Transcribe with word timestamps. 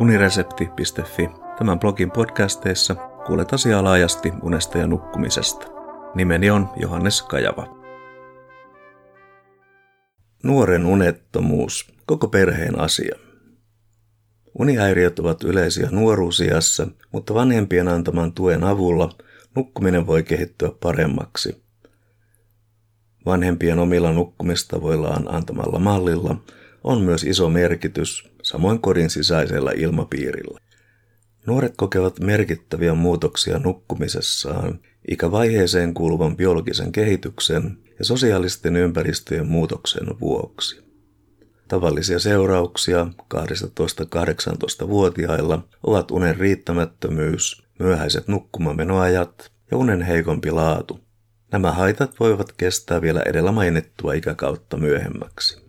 uniresepti.fi. 0.00 1.30
Tämän 1.58 1.78
blogin 1.78 2.10
podcasteissa 2.10 2.94
kuulet 3.26 3.52
asiaa 3.52 3.84
laajasti 3.84 4.32
unesta 4.42 4.78
ja 4.78 4.86
nukkumisesta. 4.86 5.66
Nimeni 6.14 6.50
on 6.50 6.68
Johannes 6.76 7.22
Kajava. 7.22 7.78
Nuoren 10.42 10.86
unettomuus, 10.86 11.92
koko 12.06 12.28
perheen 12.28 12.80
asia. 12.80 13.16
Unihäiriöt 14.58 15.18
ovat 15.18 15.44
yleisiä 15.44 15.88
nuoruusiassa, 15.90 16.88
mutta 17.12 17.34
vanhempien 17.34 17.88
antaman 17.88 18.32
tuen 18.32 18.64
avulla 18.64 19.10
nukkuminen 19.54 20.06
voi 20.06 20.22
kehittyä 20.22 20.70
paremmaksi. 20.80 21.62
Vanhempien 23.26 23.78
omilla 23.78 24.12
nukkumistavoillaan 24.12 25.34
antamalla 25.34 25.78
mallilla 25.78 26.36
on 26.84 27.00
myös 27.00 27.24
iso 27.24 27.48
merkitys, 27.48 28.30
samoin 28.48 28.80
kodin 28.80 29.10
sisäisellä 29.10 29.72
ilmapiirillä. 29.76 30.60
Nuoret 31.46 31.72
kokevat 31.76 32.20
merkittäviä 32.20 32.94
muutoksia 32.94 33.58
nukkumisessaan 33.58 34.80
ikävaiheeseen 35.10 35.94
kuuluvan 35.94 36.36
biologisen 36.36 36.92
kehityksen 36.92 37.78
ja 37.98 38.04
sosiaalisten 38.04 38.76
ympäristöjen 38.76 39.46
muutoksen 39.46 40.20
vuoksi. 40.20 40.82
Tavallisia 41.68 42.18
seurauksia 42.18 43.06
12-18-vuotiailla 43.34 45.68
ovat 45.82 46.10
unen 46.10 46.36
riittämättömyys, 46.36 47.62
myöhäiset 47.78 48.28
nukkumamenoajat 48.28 49.52
ja 49.70 49.76
unen 49.76 50.02
heikompi 50.02 50.50
laatu. 50.50 51.00
Nämä 51.52 51.72
haitat 51.72 52.20
voivat 52.20 52.52
kestää 52.52 53.02
vielä 53.02 53.22
edellä 53.26 53.52
mainittua 53.52 54.12
ikäkautta 54.12 54.76
myöhemmäksi. 54.76 55.67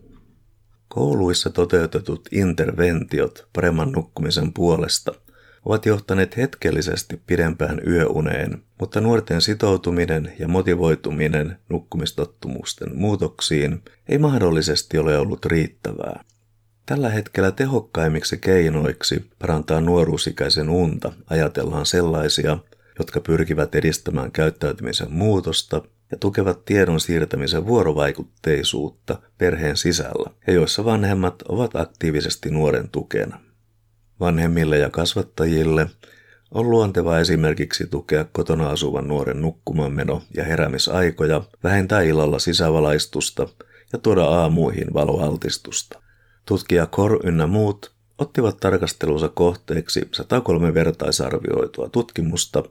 Kouluissa 0.90 1.50
toteutetut 1.50 2.30
interventiot 2.32 3.48
paremman 3.56 3.92
nukkumisen 3.92 4.54
puolesta 4.54 5.12
ovat 5.66 5.86
johtaneet 5.86 6.38
hetkellisesti 6.38 7.22
pidempään 7.28 7.82
yöuneen, 7.88 8.64
mutta 8.80 9.02
nuorten 9.02 9.42
sitoutuminen 9.42 10.34
ja 10.40 10.48
motivoituminen 10.48 11.58
nukkumistottumusten 11.70 12.96
muutoksiin 12.96 13.82
ei 14.10 14.18
mahdollisesti 14.18 14.98
ole 14.98 15.18
ollut 15.18 15.46
riittävää. 15.46 16.24
Tällä 16.86 17.10
hetkellä 17.10 17.52
tehokkaimmiksi 17.52 18.38
keinoiksi 18.38 19.30
parantaa 19.40 19.82
nuoruusikäisen 19.82 20.70
unta 20.70 21.14
ajatellaan 21.30 21.86
sellaisia, 21.86 22.58
jotka 23.00 23.20
pyrkivät 23.20 23.76
edistämään 23.76 24.32
käyttäytymisen 24.32 25.14
muutosta 25.14 25.82
ja 26.12 26.18
tukevat 26.18 26.66
tiedon 26.66 27.00
siirtämisen 27.00 27.68
vuorovaikutteisuutta 27.68 29.22
perheen 29.38 29.78
sisällä 29.78 30.32
ja 30.48 30.54
joissa 30.54 30.86
vanhemmat 30.86 31.42
ovat 31.42 31.76
aktiivisesti 31.76 32.50
nuoren 32.50 32.90
tukena. 32.90 33.40
Vanhemmille 34.20 34.78
ja 34.78 34.90
kasvattajille 34.90 35.90
on 36.52 36.70
luonteva 36.70 37.20
esimerkiksi 37.20 37.88
tukea 37.88 38.26
kotona 38.32 38.70
asuvan 38.70 39.08
nuoren 39.08 39.42
nukkumanmeno- 39.42 40.22
ja 40.36 40.44
heräämisaikoja, 40.44 41.42
vähentää 41.64 42.02
illalla 42.02 42.40
sisävalaistusta 42.40 43.48
ja 43.94 44.00
tuoda 44.00 44.26
aamuihin 44.26 44.94
valoaltistusta. 44.94 46.02
Tutkija 46.46 46.86
Kor 46.86 47.20
ynnä 47.28 47.48
muut 47.48 47.92
ottivat 48.18 48.58
tarkastelunsa 48.58 49.30
kohteeksi 49.30 50.08
103 50.12 50.74
vertaisarvioitua 50.74 51.90
tutkimusta, 51.90 52.64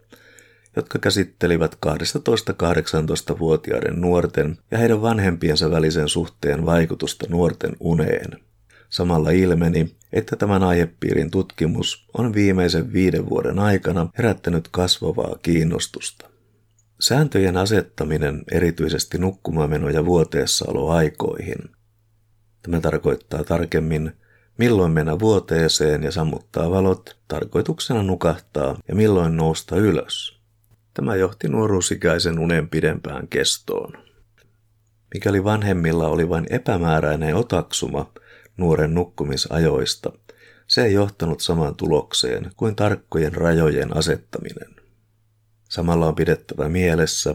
jotka 0.78 0.98
käsittelivät 0.98 1.78
12-18-vuotiaiden 1.86 4.00
nuorten 4.00 4.58
ja 4.70 4.78
heidän 4.78 5.02
vanhempiensa 5.02 5.70
välisen 5.70 6.08
suhteen 6.08 6.66
vaikutusta 6.66 7.26
nuorten 7.28 7.76
uneen. 7.80 8.40
Samalla 8.88 9.30
ilmeni, 9.30 9.96
että 10.12 10.36
tämän 10.36 10.62
aihepiirin 10.62 11.30
tutkimus 11.30 12.08
on 12.18 12.34
viimeisen 12.34 12.92
viiden 12.92 13.30
vuoden 13.30 13.58
aikana 13.58 14.08
herättänyt 14.18 14.68
kasvavaa 14.70 15.36
kiinnostusta. 15.42 16.30
Sääntöjen 17.00 17.56
asettaminen 17.56 18.42
erityisesti 18.52 19.18
nukkumameno- 19.18 19.90
ja 19.90 20.06
vuoteessaoloaikoihin. 20.06 21.58
Tämä 22.62 22.80
tarkoittaa 22.80 23.44
tarkemmin, 23.44 24.12
milloin 24.58 24.92
mennä 24.92 25.18
vuoteeseen 25.18 26.02
ja 26.02 26.12
sammuttaa 26.12 26.70
valot, 26.70 27.16
tarkoituksena 27.28 28.02
nukahtaa 28.02 28.76
ja 28.88 28.94
milloin 28.94 29.36
nousta 29.36 29.76
ylös. 29.76 30.37
Tämä 30.98 31.16
johti 31.16 31.48
nuoruusikäisen 31.48 32.38
unen 32.38 32.68
pidempään 32.68 33.28
kestoon. 33.28 33.92
Mikäli 35.14 35.44
vanhemmilla 35.44 36.08
oli 36.08 36.28
vain 36.28 36.46
epämääräinen 36.50 37.34
otaksuma 37.34 38.12
nuoren 38.56 38.94
nukkumisajoista, 38.94 40.12
se 40.66 40.84
ei 40.84 40.92
johtanut 40.92 41.40
samaan 41.40 41.74
tulokseen 41.74 42.50
kuin 42.56 42.76
tarkkojen 42.76 43.32
rajojen 43.32 43.96
asettaminen. 43.96 44.74
Samalla 45.68 46.06
on 46.06 46.14
pidettävä 46.14 46.68
mielessä, 46.68 47.34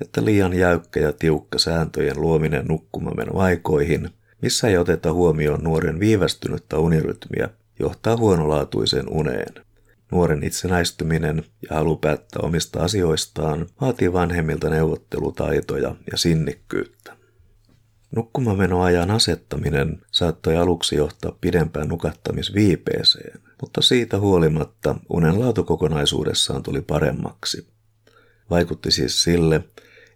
että 0.00 0.24
liian 0.24 0.52
jäykkä 0.52 1.00
ja 1.00 1.12
tiukka 1.12 1.58
sääntöjen 1.58 2.20
luominen 2.20 2.66
nukkumamenoaikoihin, 2.66 4.10
missä 4.42 4.68
ei 4.68 4.76
oteta 4.76 5.12
huomioon 5.12 5.64
nuoren 5.64 6.00
viivästynyttä 6.00 6.78
unirytmiä, 6.78 7.48
johtaa 7.78 8.16
huonolaatuiseen 8.16 9.08
uneen. 9.08 9.69
Nuoren 10.10 10.44
itsenäistyminen 10.44 11.44
ja 11.70 11.76
halu 11.76 11.96
päättää 11.96 12.42
omista 12.42 12.82
asioistaan 12.82 13.66
vaatii 13.80 14.12
vanhemmilta 14.12 14.70
neuvottelutaitoja 14.70 15.94
ja 16.12 16.18
sinnikkyyttä. 16.18 17.16
Nukkumamenoajan 18.16 19.10
asettaminen 19.10 20.02
saattoi 20.10 20.56
aluksi 20.56 20.96
johtaa 20.96 21.38
pidempään 21.40 21.88
nukattamisviipeeseen, 21.88 23.40
mutta 23.60 23.82
siitä 23.82 24.18
huolimatta 24.18 24.94
unen 25.08 25.40
laatu 25.40 25.64
kokonaisuudessaan 25.64 26.62
tuli 26.62 26.82
paremmaksi. 26.82 27.66
Vaikutti 28.50 28.90
siis 28.90 29.22
sille, 29.22 29.64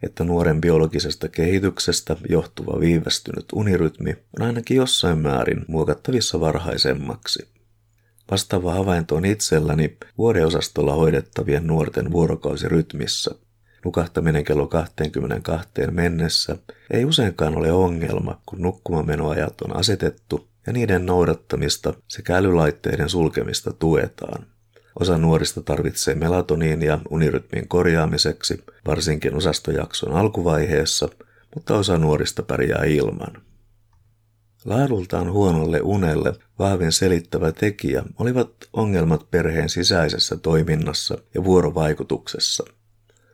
että 0.02 0.24
nuoren 0.24 0.60
biologisesta 0.60 1.28
kehityksestä 1.28 2.16
johtuva 2.28 2.80
viivästynyt 2.80 3.44
unirytmi 3.52 4.16
on 4.40 4.46
ainakin 4.46 4.76
jossain 4.76 5.18
määrin 5.18 5.64
muokattavissa 5.68 6.40
varhaisemmaksi. 6.40 7.53
Vastaava 8.30 8.74
havainto 8.74 9.16
on 9.16 9.24
itselläni 9.24 9.96
vuodeosastolla 10.18 10.94
hoidettavien 10.94 11.66
nuorten 11.66 12.12
vuorokausirytmissä. 12.12 13.34
Nukahtaminen 13.84 14.44
kello 14.44 14.66
22 14.66 15.70
mennessä 15.90 16.56
ei 16.90 17.04
useinkaan 17.04 17.56
ole 17.56 17.72
ongelma, 17.72 18.40
kun 18.46 18.62
nukkumamenoajat 18.62 19.60
on 19.60 19.76
asetettu 19.76 20.48
ja 20.66 20.72
niiden 20.72 21.06
noudattamista 21.06 21.94
sekä 22.08 22.36
älylaitteiden 22.36 23.08
sulkemista 23.08 23.72
tuetaan. 23.72 24.46
Osa 25.00 25.18
nuorista 25.18 25.62
tarvitsee 25.62 26.14
melatoniinia 26.14 26.98
unirytmin 27.10 27.68
korjaamiseksi, 27.68 28.64
varsinkin 28.86 29.34
osastojakson 29.34 30.12
alkuvaiheessa, 30.12 31.08
mutta 31.54 31.76
osa 31.76 31.98
nuorista 31.98 32.42
pärjää 32.42 32.84
ilman. 32.84 33.42
Laadultaan 34.64 35.32
huonolle 35.32 35.80
unelle 35.80 36.32
vahvin 36.58 36.92
selittävä 36.92 37.52
tekijä 37.52 38.02
olivat 38.18 38.50
ongelmat 38.72 39.30
perheen 39.30 39.68
sisäisessä 39.68 40.36
toiminnassa 40.36 41.18
ja 41.34 41.44
vuorovaikutuksessa. 41.44 42.64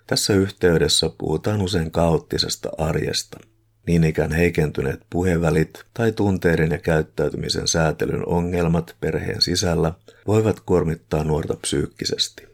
Tässä 0.07 0.35
yhteydessä 0.35 1.11
puhutaan 1.19 1.63
usein 1.63 1.91
kaoottisesta 1.91 2.71
arjesta. 2.79 3.39
Niin 3.87 4.05
ikään 4.05 4.33
heikentyneet 4.33 5.01
puhevälit 5.11 5.85
tai 5.95 6.13
tunteiden 6.13 6.71
ja 6.71 6.79
käyttäytymisen 6.79 7.69
säätelyn 7.69 8.29
ongelmat 8.29 8.97
perheen 9.01 9.43
sisällä 9.43 9.93
voivat 10.27 10.61
kuormittaa 10.61 11.25
nuorta 11.25 11.55
psyykkisesti. 11.55 12.50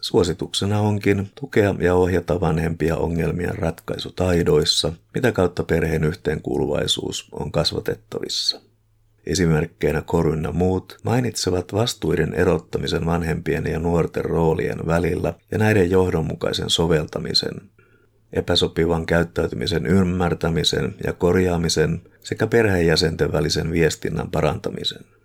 Suosituksena 0.00 0.80
onkin 0.80 1.30
tukea 1.34 1.74
ja 1.78 1.94
ohjata 1.94 2.40
vanhempia 2.40 2.96
ongelmien 2.96 3.58
ratkaisutaidoissa, 3.58 4.92
mitä 5.14 5.32
kautta 5.32 5.64
perheen 5.64 6.04
yhteenkuuluvaisuus 6.04 7.28
on 7.32 7.52
kasvatettavissa. 7.52 8.60
Esimerkkeinä 9.26 10.02
Korynna 10.02 10.52
muut 10.52 10.98
mainitsevat 11.02 11.72
vastuiden 11.72 12.34
erottamisen 12.34 13.06
vanhempien 13.06 13.66
ja 13.66 13.78
nuorten 13.78 14.24
roolien 14.24 14.86
välillä 14.86 15.34
ja 15.50 15.58
näiden 15.58 15.90
johdonmukaisen 15.90 16.70
soveltamisen, 16.70 17.60
epäsopivan 18.32 19.06
käyttäytymisen 19.06 19.86
ymmärtämisen 19.86 20.94
ja 21.04 21.12
korjaamisen 21.12 22.02
sekä 22.20 22.46
perheenjäsenten 22.46 23.32
välisen 23.32 23.72
viestinnän 23.72 24.30
parantamisen. 24.30 25.15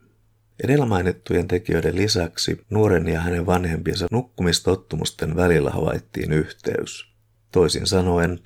Edellä 0.63 0.85
mainittujen 0.85 1.47
tekijöiden 1.47 1.95
lisäksi 1.95 2.61
nuoren 2.69 3.07
ja 3.07 3.21
hänen 3.21 3.45
vanhempiensa 3.45 4.07
nukkumistottumusten 4.11 5.35
välillä 5.35 5.69
havaittiin 5.69 6.33
yhteys. 6.33 7.05
Toisin 7.51 7.87
sanoen, 7.87 8.39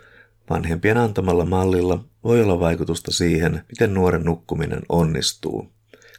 vanhempien 0.50 0.97
antamalla 0.97 1.45
mallilla 1.45 2.06
voi 2.23 2.41
olla 2.44 2.59
vaikutusta 2.59 3.12
siihen, 3.12 3.62
miten 3.69 3.94
nuoren 3.94 4.23
nukkuminen 4.23 4.81
onnistuu. 4.89 5.71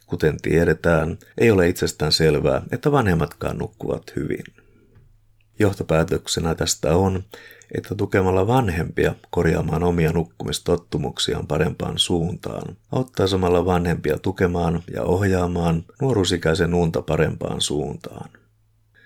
Kuten 0.05 0.37
tiedetään, 0.41 1.17
ei 1.37 1.51
ole 1.51 1.69
itsestään 1.69 2.11
selvää, 2.11 2.61
että 2.71 2.91
vanhemmatkaan 2.91 3.57
nukkuvat 3.57 4.15
hyvin. 4.15 4.43
Johtopäätöksenä 5.59 6.55
tästä 6.55 6.95
on, 6.95 7.23
että 7.75 7.95
tukemalla 7.95 8.47
vanhempia 8.47 9.15
korjaamaan 9.29 9.83
omia 9.83 10.11
nukkumistottumuksiaan 10.11 11.47
parempaan 11.47 11.97
suuntaan, 11.97 12.77
auttaa 12.91 13.27
samalla 13.27 13.65
vanhempia 13.65 14.17
tukemaan 14.17 14.83
ja 14.93 15.03
ohjaamaan 15.03 15.83
nuoruusikäisen 16.01 16.73
unta 16.73 17.01
parempaan 17.01 17.61
suuntaan. 17.61 18.29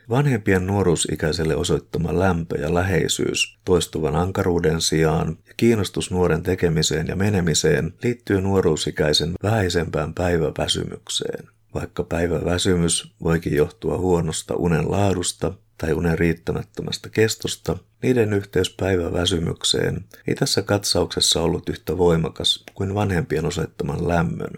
Vanhempien 0.10 0.68
nuoruusikäiselle 0.68 1.56
osoittama 1.56 2.19
lämpö 2.19 2.58
ja 2.58 2.74
läheisyys 2.74 3.60
toistuvan 3.66 4.16
ankaruuden 4.16 4.81
sijaan 4.81 5.38
ja 5.48 5.54
kiinnostus 5.58 6.12
nuoren 6.12 6.44
tekemiseen 6.44 7.08
ja 7.08 7.16
menemiseen 7.16 7.94
liittyy 8.04 8.42
nuoruusikäisen 8.42 9.34
vähäisempään 9.44 10.13
päiväväsymykseen. 10.13 11.48
Vaikka 11.74 12.04
päiväväsymys 12.04 13.13
voikin 13.24 13.56
johtua 13.56 13.98
huonosta 13.98 14.56
unen 14.56 14.92
laadusta 14.92 15.54
tai 15.81 15.94
unen 15.94 16.19
riittämättömästä 16.19 17.10
kestosta, 17.10 17.78
niiden 18.04 18.33
yhteys 18.33 18.75
päiväväsymykseen 18.80 20.06
ei 20.28 20.36
tässä 20.36 20.62
katsauksessa 20.62 21.42
ollut 21.42 21.69
yhtä 21.69 21.98
voimakas 21.98 22.63
kuin 22.74 22.95
vanhempien 22.95 23.45
osoittaman 23.45 24.07
lämmön. 24.07 24.54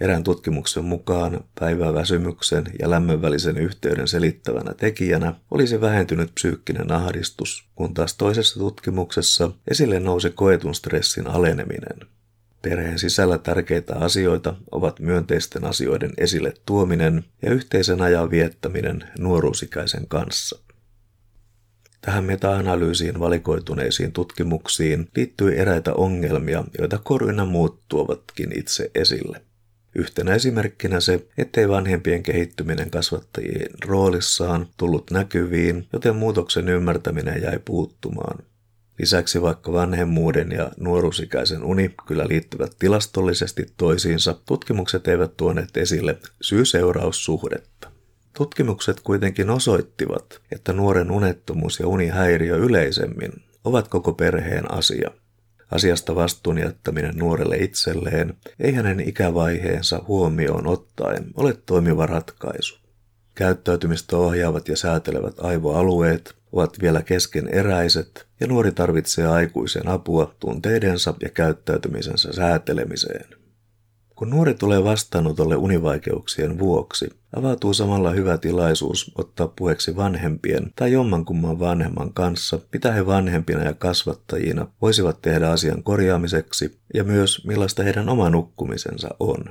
Erään 0.00 0.24
tutkimuksen 0.24 0.84
mukaan 0.84 1.44
päiväväsymyksen 1.60 2.64
ja 2.78 2.90
lämmön 2.90 3.22
välisen 3.22 3.56
yhteyden 3.56 4.08
selittävänä 4.08 4.74
tekijänä 4.74 5.34
olisi 5.50 5.80
vähentynyt 5.80 6.34
psyykkinen 6.34 6.92
ahdistus, 6.92 7.64
kun 7.74 7.94
taas 7.94 8.16
toisessa 8.16 8.60
tutkimuksessa 8.60 9.50
esille 9.70 10.00
nousi 10.00 10.30
koetun 10.30 10.74
stressin 10.74 11.26
aleneminen. 11.26 11.98
Perheen 12.62 12.98
sisällä 12.98 13.38
tärkeitä 13.38 13.96
asioita 13.96 14.56
ovat 14.70 15.00
myönteisten 15.00 15.64
asioiden 15.64 16.10
esille 16.18 16.54
tuominen 16.66 17.24
ja 17.42 17.50
yhteisen 17.52 18.02
ajan 18.02 18.30
viettäminen 18.30 19.04
nuoruusikäisen 19.18 20.08
kanssa. 20.08 20.58
Tähän 22.00 22.24
meta-analyysiin 22.24 23.20
valikoituneisiin 23.20 24.12
tutkimuksiin 24.12 25.08
liittyy 25.16 25.58
eräitä 25.58 25.94
ongelmia, 25.94 26.64
joita 26.78 26.98
Koruina 27.04 27.44
muut 27.44 27.80
tuovatkin 27.88 28.58
itse 28.58 28.90
esille. 28.94 29.42
Yhtenä 29.94 30.34
esimerkkinä 30.34 31.00
se, 31.00 31.26
ettei 31.38 31.68
vanhempien 31.68 32.22
kehittyminen 32.22 32.90
kasvattajien 32.90 33.70
roolissaan 33.84 34.66
tullut 34.76 35.10
näkyviin, 35.10 35.86
joten 35.92 36.16
muutoksen 36.16 36.68
ymmärtäminen 36.68 37.42
jäi 37.42 37.58
puuttumaan. 37.64 38.38
Lisäksi 39.00 39.42
vaikka 39.42 39.72
vanhemmuuden 39.72 40.52
ja 40.52 40.70
nuoruusikäisen 40.76 41.64
uni 41.64 41.94
kyllä 42.06 42.28
liittyvät 42.28 42.72
tilastollisesti 42.78 43.66
toisiinsa, 43.76 44.36
tutkimukset 44.46 45.08
eivät 45.08 45.36
tuoneet 45.36 45.76
esille 45.76 46.18
syy-seuraussuhdetta. 46.40 47.90
Tutkimukset 48.32 49.00
kuitenkin 49.00 49.50
osoittivat, 49.50 50.40
että 50.52 50.72
nuoren 50.72 51.10
unettomuus 51.10 51.80
ja 51.80 51.86
unihäiriö 51.86 52.56
yleisemmin 52.56 53.32
ovat 53.64 53.88
koko 53.88 54.12
perheen 54.12 54.72
asia. 54.72 55.10
Asiasta 55.70 56.14
vastuun 56.14 56.58
jättäminen 56.58 57.16
nuorelle 57.16 57.56
itselleen 57.56 58.34
ei 58.58 58.72
hänen 58.72 59.08
ikävaiheensa 59.08 60.04
huomioon 60.08 60.66
ottaen 60.66 61.24
ole 61.34 61.56
toimiva 61.66 62.06
ratkaisu. 62.06 62.79
Käyttäytymistä 63.40 64.16
ohjaavat 64.16 64.68
ja 64.68 64.76
säätelevät 64.76 65.34
aivoalueet 65.38 66.34
ovat 66.52 66.76
vielä 66.82 67.02
keskeneräiset 67.02 68.26
ja 68.40 68.46
nuori 68.46 68.72
tarvitsee 68.72 69.26
aikuisen 69.26 69.88
apua 69.88 70.34
tunteidensa 70.40 71.14
ja 71.22 71.28
käyttäytymisensä 71.28 72.32
säätelemiseen. 72.32 73.26
Kun 74.16 74.30
nuori 74.30 74.54
tulee 74.54 74.84
vastaanotolle 74.84 75.56
univaikeuksien 75.56 76.58
vuoksi, 76.58 77.10
avautuu 77.36 77.74
samalla 77.74 78.10
hyvä 78.10 78.38
tilaisuus 78.38 79.12
ottaa 79.18 79.48
puheeksi 79.48 79.96
vanhempien 79.96 80.72
tai 80.76 80.92
jommankumman 80.92 81.58
vanhemman 81.58 82.12
kanssa, 82.12 82.58
mitä 82.72 82.92
he 82.92 83.06
vanhempina 83.06 83.62
ja 83.64 83.74
kasvattajina 83.74 84.66
voisivat 84.82 85.22
tehdä 85.22 85.50
asian 85.50 85.82
korjaamiseksi 85.82 86.78
ja 86.94 87.04
myös 87.04 87.46
millaista 87.46 87.82
heidän 87.82 88.08
oma 88.08 88.30
nukkumisensa 88.30 89.08
on. 89.20 89.44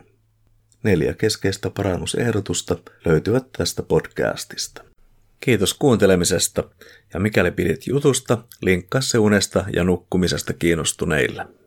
Neljä 0.84 1.14
keskeistä 1.14 1.70
parannusehdotusta 1.70 2.78
löytyvät 3.06 3.46
tästä 3.58 3.84
podcastista. 3.84 4.84
Kiitos 5.40 5.74
kuuntelemisesta 5.74 6.64
ja 7.14 7.20
mikäli 7.20 7.52
pidit 7.52 7.88
jutusta, 7.88 8.44
linkkaa 8.62 9.02
se 9.02 9.18
unesta 9.18 9.66
ja 9.74 9.84
nukkumisesta 9.84 10.54
kiinnostuneille. 10.54 11.59